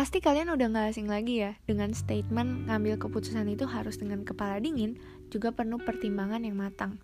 Pasti 0.00 0.24
kalian 0.24 0.48
udah 0.56 0.72
gak 0.72 0.96
asing 0.96 1.12
lagi 1.12 1.44
ya 1.44 1.60
dengan 1.68 1.92
statement 1.92 2.72
ngambil 2.72 2.96
keputusan 2.96 3.44
itu 3.52 3.68
harus 3.68 4.00
dengan 4.00 4.24
kepala 4.24 4.56
dingin, 4.56 4.96
juga 5.28 5.52
penuh 5.52 5.76
pertimbangan 5.76 6.40
yang 6.40 6.56
matang. 6.56 6.96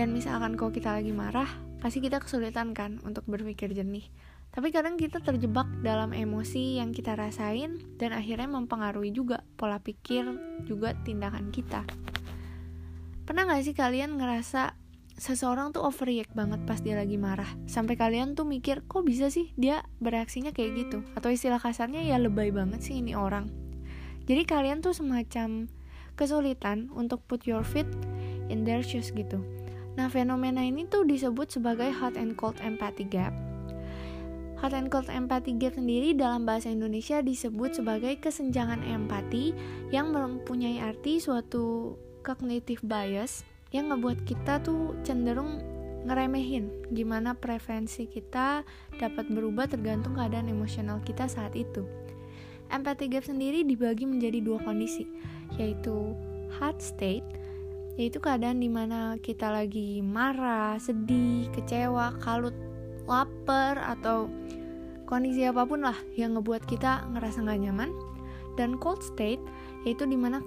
Dan 0.00 0.16
misalkan 0.16 0.56
kalau 0.56 0.72
kita 0.72 0.96
lagi 0.96 1.12
marah, 1.12 1.44
pasti 1.76 2.00
kita 2.00 2.16
kesulitan 2.24 2.72
kan 2.72 3.04
untuk 3.04 3.28
berpikir 3.28 3.68
jernih. 3.76 4.08
Tapi 4.48 4.72
kadang 4.72 4.96
kita 4.96 5.20
terjebak 5.20 5.68
dalam 5.84 6.16
emosi 6.16 6.80
yang 6.80 6.96
kita 6.96 7.20
rasain 7.20 7.84
dan 8.00 8.16
akhirnya 8.16 8.48
mempengaruhi 8.48 9.12
juga 9.12 9.44
pola 9.60 9.76
pikir 9.76 10.24
juga 10.64 10.96
tindakan 11.04 11.52
kita. 11.52 11.84
Pernah 13.28 13.44
gak 13.44 13.60
sih 13.60 13.76
kalian 13.76 14.16
ngerasa 14.16 14.72
seseorang 15.16 15.72
tuh 15.72 15.84
overreact 15.84 16.32
banget 16.36 16.60
pas 16.68 16.80
dia 16.80 16.96
lagi 16.96 17.16
marah. 17.16 17.48
Sampai 17.64 17.96
kalian 17.96 18.36
tuh 18.36 18.44
mikir 18.44 18.84
kok 18.84 19.04
bisa 19.04 19.32
sih 19.32 19.52
dia 19.56 19.84
bereaksinya 20.00 20.52
kayak 20.52 20.86
gitu? 20.86 20.98
Atau 21.16 21.32
istilah 21.32 21.60
kasarnya 21.60 22.04
ya 22.04 22.20
lebay 22.20 22.52
banget 22.52 22.84
sih 22.84 23.00
ini 23.00 23.16
orang. 23.16 23.48
Jadi 24.28 24.42
kalian 24.44 24.84
tuh 24.84 24.92
semacam 24.92 25.70
kesulitan 26.16 26.92
untuk 26.92 27.24
put 27.24 27.44
your 27.48 27.64
feet 27.64 27.88
in 28.52 28.64
their 28.64 28.84
shoes 28.84 29.12
gitu. 29.12 29.40
Nah 29.96 30.12
fenomena 30.12 30.60
ini 30.60 30.84
tuh 30.84 31.08
disebut 31.08 31.48
sebagai 31.48 31.88
hot 31.96 32.20
and 32.20 32.36
cold 32.36 32.60
empathy 32.60 33.08
gap. 33.08 33.32
Hot 34.60 34.72
and 34.72 34.88
cold 34.88 35.08
empathy 35.08 35.56
gap 35.56 35.76
sendiri 35.76 36.16
dalam 36.16 36.44
bahasa 36.48 36.72
Indonesia 36.72 37.20
disebut 37.20 37.76
sebagai 37.76 38.16
kesenjangan 38.20 38.84
empati 38.84 39.52
yang 39.92 40.12
mempunyai 40.12 40.80
arti 40.80 41.20
suatu 41.20 41.96
cognitive 42.24 42.80
bias 42.84 43.44
yang 43.74 43.90
ngebuat 43.90 44.22
kita 44.26 44.62
tuh 44.62 44.94
cenderung 45.02 45.58
ngeremehin 46.06 46.70
gimana 46.94 47.34
preferensi 47.34 48.06
kita 48.06 48.62
dapat 48.94 49.26
berubah 49.26 49.66
tergantung 49.66 50.14
keadaan 50.14 50.46
emosional 50.46 51.02
kita 51.02 51.26
saat 51.26 51.58
itu. 51.58 51.82
Empathy 52.70 53.10
gap 53.10 53.26
sendiri 53.26 53.62
dibagi 53.66 54.06
menjadi 54.06 54.42
dua 54.42 54.58
kondisi, 54.62 55.06
yaitu 55.58 56.14
hot 56.58 56.78
state, 56.78 57.26
yaitu 57.98 58.18
keadaan 58.22 58.58
di 58.58 58.70
mana 58.70 59.18
kita 59.22 59.50
lagi 59.50 60.02
marah, 60.02 60.78
sedih, 60.78 61.46
kecewa, 61.54 62.18
kalut, 62.22 62.54
lapar, 63.06 63.78
atau 63.78 64.26
kondisi 65.06 65.46
apa 65.46 65.62
pun 65.62 65.86
lah 65.86 65.98
yang 66.18 66.34
ngebuat 66.34 66.66
kita 66.66 67.06
ngerasa 67.14 67.46
gak 67.46 67.62
nyaman. 67.62 67.90
Dan 68.58 68.80
cold 68.82 69.04
state, 69.04 69.42
yaitu 69.86 70.08
di 70.08 70.18
mana 70.18 70.42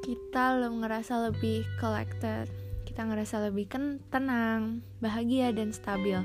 kita 0.00 0.56
ngerasa 0.68 1.28
lebih 1.28 1.68
collected, 1.76 2.48
kita 2.88 3.04
ngerasa 3.04 3.48
lebih 3.48 3.68
tenang, 4.08 4.80
bahagia 4.98 5.52
dan 5.52 5.72
stabil. 5.76 6.20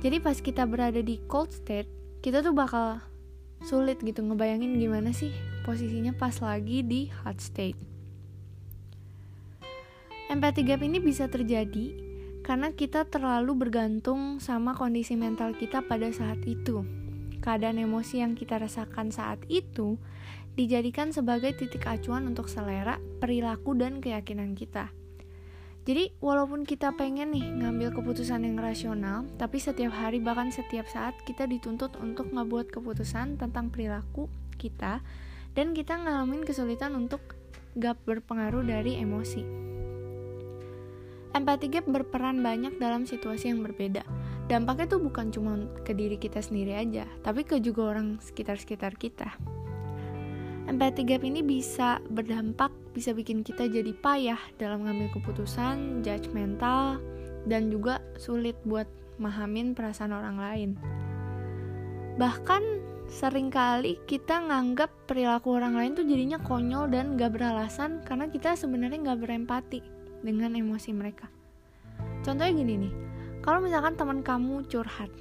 Jadi 0.00 0.16
pas 0.20 0.36
kita 0.40 0.64
berada 0.64 1.00
di 1.00 1.20
cold 1.28 1.52
state, 1.52 1.88
kita 2.24 2.40
tuh 2.40 2.56
bakal 2.56 3.00
sulit 3.64 4.00
gitu 4.04 4.20
ngebayangin 4.20 4.76
gimana 4.76 5.16
sih 5.16 5.32
posisinya 5.64 6.12
pas 6.12 6.36
lagi 6.44 6.84
di 6.84 7.08
hot 7.24 7.40
state. 7.40 7.78
Empathy 10.26 10.66
gap 10.66 10.82
ini 10.82 10.98
bisa 10.98 11.30
terjadi 11.30 11.94
karena 12.42 12.70
kita 12.74 13.06
terlalu 13.06 13.66
bergantung 13.66 14.38
sama 14.38 14.74
kondisi 14.74 15.14
mental 15.14 15.54
kita 15.54 15.82
pada 15.82 16.10
saat 16.10 16.42
itu. 16.46 16.86
Keadaan 17.42 17.78
emosi 17.78 18.22
yang 18.22 18.34
kita 18.34 18.58
rasakan 18.58 19.14
saat 19.14 19.38
itu 19.46 19.98
dijadikan 20.56 21.12
sebagai 21.12 21.52
titik 21.52 21.84
acuan 21.84 22.24
untuk 22.24 22.48
selera, 22.48 22.96
perilaku, 23.20 23.76
dan 23.76 24.00
keyakinan 24.00 24.56
kita. 24.56 24.90
Jadi, 25.86 26.10
walaupun 26.18 26.66
kita 26.66 26.98
pengen 26.98 27.30
nih 27.30 27.46
ngambil 27.62 27.94
keputusan 27.94 28.42
yang 28.42 28.58
rasional, 28.58 29.22
tapi 29.38 29.62
setiap 29.62 29.94
hari 29.94 30.18
bahkan 30.18 30.50
setiap 30.50 30.90
saat 30.90 31.14
kita 31.22 31.46
dituntut 31.46 31.94
untuk 32.02 32.34
ngebuat 32.34 32.74
keputusan 32.74 33.38
tentang 33.38 33.70
perilaku 33.70 34.26
kita 34.58 34.98
dan 35.54 35.78
kita 35.78 35.94
ngalamin 35.94 36.42
kesulitan 36.42 36.98
untuk 36.98 37.22
gak 37.78 38.02
berpengaruh 38.02 38.66
dari 38.66 38.98
emosi. 38.98 39.46
Empathy 41.36 41.68
gap 41.68 41.84
berperan 41.86 42.40
banyak 42.40 42.80
dalam 42.80 43.04
situasi 43.04 43.52
yang 43.52 43.60
berbeda. 43.60 44.02
Dampaknya 44.48 44.88
tuh 44.88 45.04
bukan 45.04 45.28
cuma 45.30 45.68
ke 45.84 45.92
diri 45.92 46.16
kita 46.16 46.40
sendiri 46.40 46.74
aja, 46.74 47.04
tapi 47.20 47.44
ke 47.44 47.60
juga 47.60 47.92
orang 47.92 48.18
sekitar-sekitar 48.24 48.96
kita. 48.96 49.36
Empathy 50.66 51.06
gap 51.06 51.22
ini 51.22 51.46
bisa 51.46 52.02
berdampak, 52.10 52.74
bisa 52.90 53.14
bikin 53.14 53.46
kita 53.46 53.70
jadi 53.70 53.94
payah 54.02 54.38
dalam 54.58 54.82
ngambil 54.82 55.14
keputusan, 55.14 56.02
judgmental, 56.02 56.98
dan 57.46 57.70
juga 57.70 58.02
sulit 58.18 58.58
buat 58.66 58.90
mahamin 59.22 59.78
perasaan 59.78 60.10
orang 60.10 60.36
lain. 60.42 60.70
Bahkan 62.18 62.62
sering 63.06 63.54
kali 63.54 63.94
kita 64.10 64.42
nganggap 64.42 64.90
perilaku 65.06 65.54
orang 65.54 65.78
lain 65.78 65.94
tuh 65.94 66.02
jadinya 66.02 66.42
konyol 66.42 66.90
dan 66.90 67.14
gak 67.14 67.38
beralasan 67.38 68.02
karena 68.02 68.26
kita 68.26 68.58
sebenarnya 68.58 69.14
gak 69.14 69.22
berempati 69.22 69.78
dengan 70.26 70.58
emosi 70.58 70.90
mereka. 70.90 71.30
Contohnya 72.26 72.50
gini 72.50 72.74
nih, 72.74 72.92
kalau 73.38 73.62
misalkan 73.62 73.94
teman 73.94 74.26
kamu 74.26 74.66
curhat, 74.66 75.14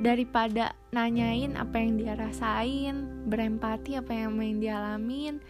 daripada 0.00 0.76
nanyain 0.92 1.56
apa 1.56 1.80
yang 1.80 1.96
dia 1.96 2.12
rasain, 2.16 3.24
berempati 3.28 3.96
apa 3.96 4.12
yang 4.12 4.36
yang 4.36 4.58
dia 4.60 4.74
alamin. 4.80 5.40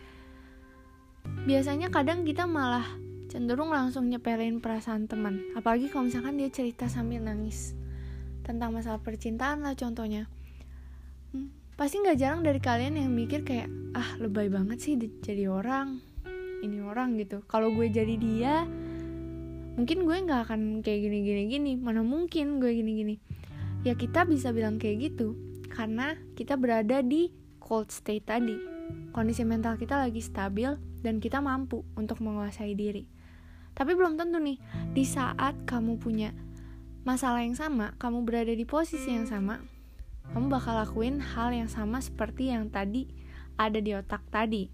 Biasanya 1.46 1.90
kadang 1.90 2.22
kita 2.22 2.46
malah 2.46 2.86
cenderung 3.26 3.74
langsung 3.74 4.06
nyepelin 4.06 4.62
perasaan 4.62 5.10
teman, 5.10 5.42
apalagi 5.58 5.90
kalau 5.90 6.06
misalkan 6.06 6.38
dia 6.38 6.50
cerita 6.50 6.86
sambil 6.86 7.22
nangis 7.26 7.74
tentang 8.46 8.70
masalah 8.70 9.02
percintaan 9.02 9.66
lah 9.66 9.74
contohnya. 9.74 10.30
Hmm, 11.34 11.50
pasti 11.74 11.98
nggak 11.98 12.18
jarang 12.18 12.46
dari 12.46 12.62
kalian 12.62 13.02
yang 13.02 13.10
mikir 13.10 13.42
kayak 13.42 13.66
ah 13.98 14.14
lebay 14.22 14.46
banget 14.46 14.78
sih 14.78 14.94
jadi 14.98 15.50
orang, 15.50 15.98
ini 16.62 16.78
orang 16.78 17.18
gitu. 17.18 17.42
Kalau 17.50 17.74
gue 17.74 17.90
jadi 17.90 18.14
dia, 18.14 18.62
mungkin 19.74 20.06
gue 20.06 20.16
nggak 20.22 20.40
akan 20.46 20.86
kayak 20.86 21.10
gini 21.10 21.18
gini 21.26 21.42
gini. 21.50 21.72
Mana 21.74 22.06
mungkin 22.06 22.62
gue 22.62 22.70
gini 22.70 22.92
gini 22.94 23.16
ya 23.86 23.94
kita 23.94 24.26
bisa 24.26 24.50
bilang 24.50 24.82
kayak 24.82 25.14
gitu 25.14 25.38
karena 25.70 26.18
kita 26.34 26.58
berada 26.58 27.06
di 27.06 27.30
cold 27.62 27.94
state 27.94 28.26
tadi. 28.26 28.58
Kondisi 29.14 29.46
mental 29.46 29.78
kita 29.78 30.02
lagi 30.02 30.18
stabil 30.18 30.74
dan 31.06 31.22
kita 31.22 31.38
mampu 31.38 31.86
untuk 31.94 32.18
menguasai 32.18 32.74
diri. 32.74 33.06
Tapi 33.78 33.94
belum 33.94 34.18
tentu 34.18 34.42
nih 34.42 34.58
di 34.90 35.06
saat 35.06 35.54
kamu 35.70 36.02
punya 36.02 36.34
masalah 37.06 37.46
yang 37.46 37.54
sama 37.54 37.94
kamu 38.02 38.26
berada 38.26 38.50
di 38.50 38.66
posisi 38.66 39.14
yang 39.14 39.30
sama 39.30 39.62
kamu 40.34 40.50
bakal 40.50 40.74
lakuin 40.74 41.22
hal 41.22 41.54
yang 41.54 41.70
sama 41.70 42.02
seperti 42.02 42.50
yang 42.50 42.66
tadi 42.66 43.06
ada 43.54 43.78
di 43.78 43.94
otak 43.94 44.26
tadi. 44.26 44.66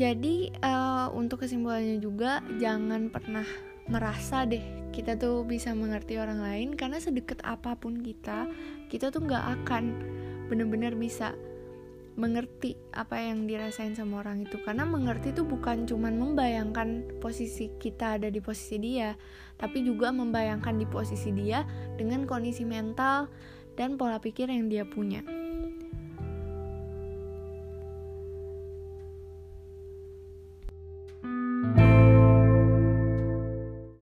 Jadi 0.00 0.48
uh, 0.64 1.12
untuk 1.12 1.44
kesimpulannya 1.44 2.00
juga 2.00 2.40
jangan 2.56 3.12
pernah 3.12 3.46
merasa 3.90 4.48
deh 4.48 4.62
kita 4.94 5.18
tuh 5.18 5.42
bisa 5.42 5.74
mengerti 5.74 6.16
orang 6.16 6.40
lain 6.40 6.68
karena 6.78 7.02
sedekat 7.02 7.42
apa 7.42 7.74
pun 7.74 7.98
kita 8.00 8.46
kita 8.86 9.10
tuh 9.10 9.26
nggak 9.26 9.44
akan 9.62 9.84
bener-bener 10.46 10.94
bisa 10.94 11.34
mengerti 12.14 12.78
apa 12.94 13.18
yang 13.18 13.50
dirasain 13.50 13.98
sama 13.98 14.22
orang 14.22 14.46
itu. 14.46 14.54
Karena 14.62 14.86
mengerti 14.86 15.34
itu 15.34 15.42
bukan 15.42 15.82
cuman 15.82 16.14
membayangkan 16.14 17.18
posisi 17.18 17.74
kita 17.82 18.22
ada 18.22 18.30
di 18.30 18.38
posisi 18.38 18.78
dia 18.78 19.18
tapi 19.58 19.86
juga 19.86 20.10
membayangkan 20.10 20.78
di 20.78 20.86
posisi 20.86 21.30
dia 21.30 21.62
dengan 21.94 22.26
kondisi 22.26 22.66
mental 22.66 23.30
dan 23.78 23.94
pola 23.98 24.18
pikir 24.18 24.50
yang 24.50 24.66
dia 24.66 24.86
punya 24.86 25.22